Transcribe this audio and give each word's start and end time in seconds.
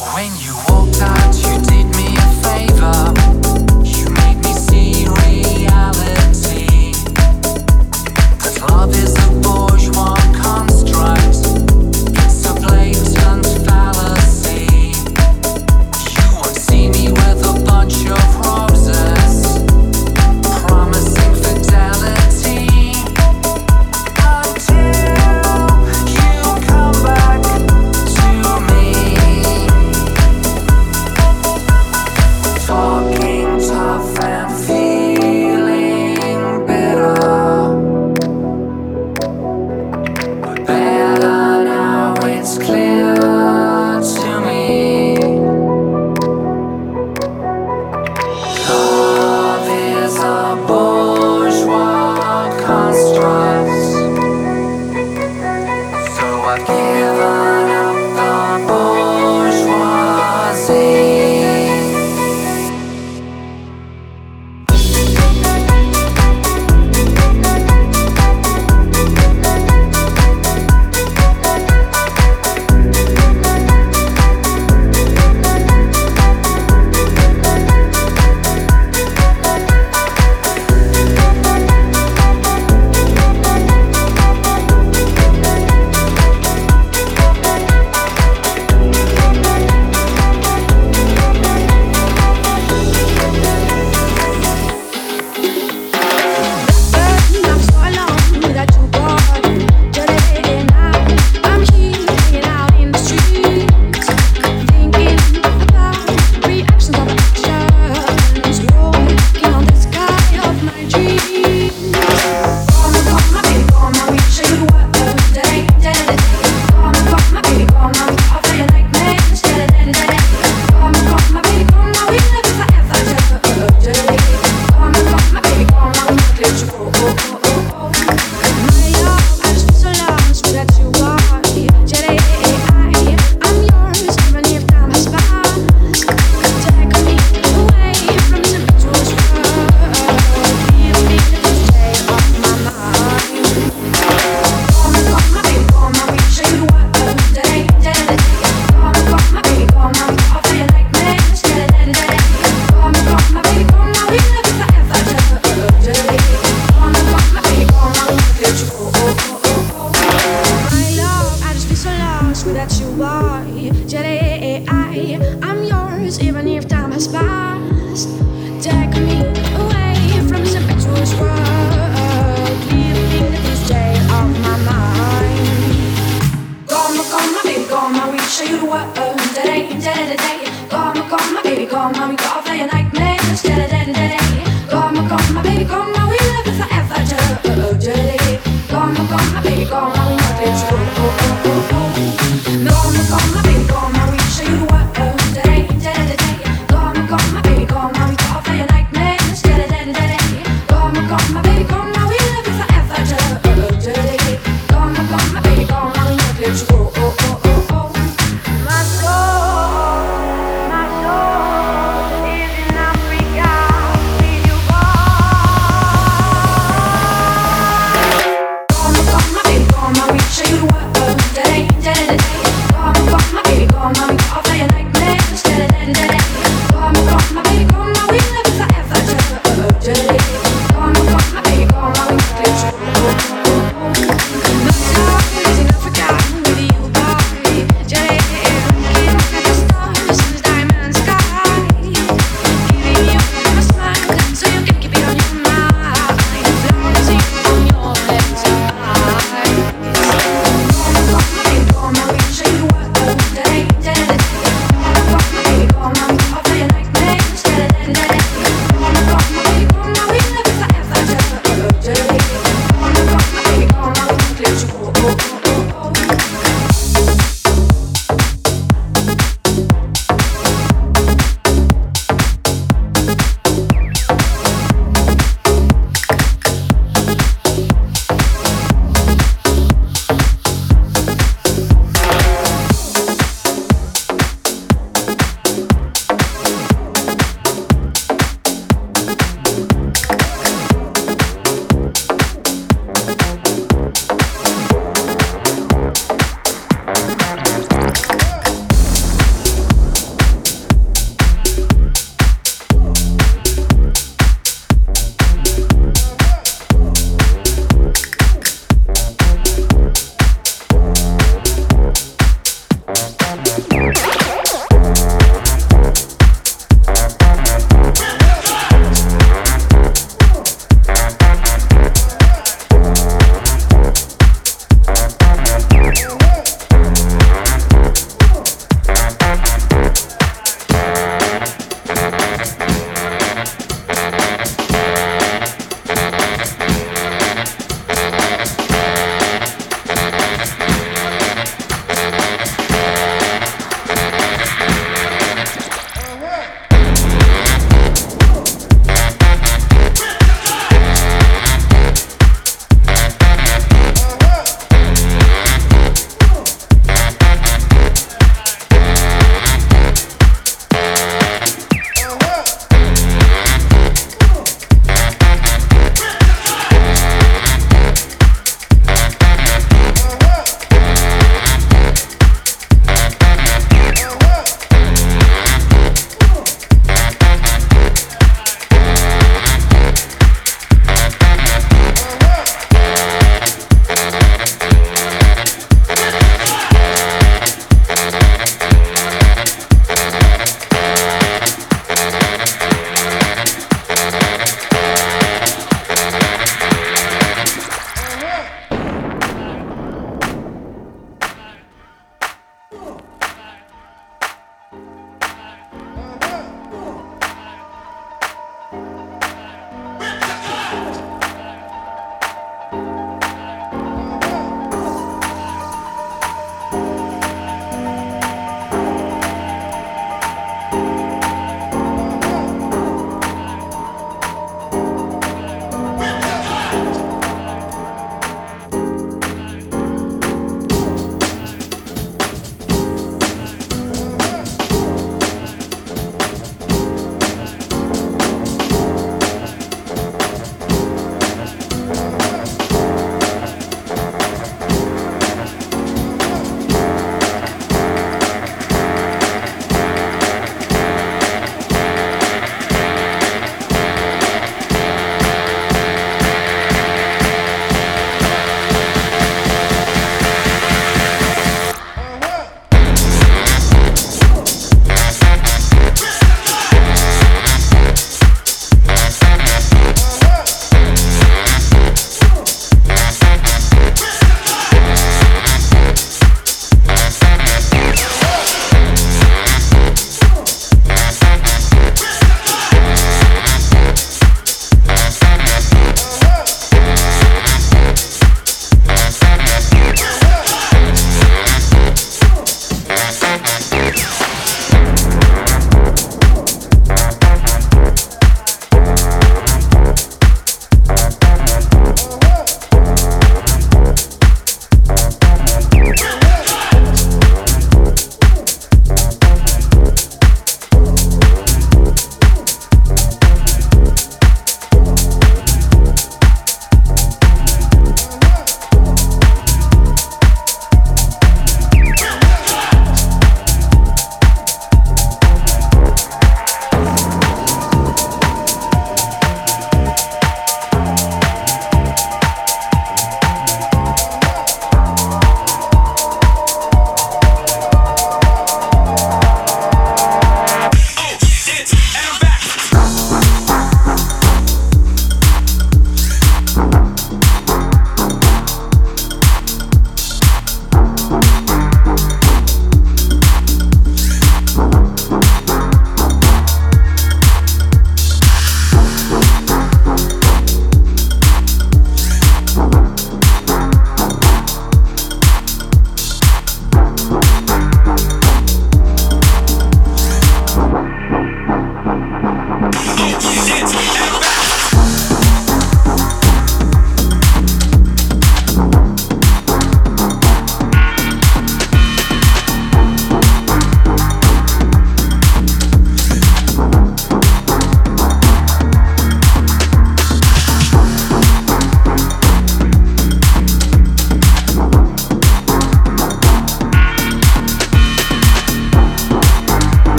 When 0.00 0.34
you 0.38 0.56
walked 0.66 1.02
out, 1.02 1.34
you 1.36 1.60
did 1.60 1.94
me 1.94 2.16
a 2.16 2.42
favor. 2.42 3.19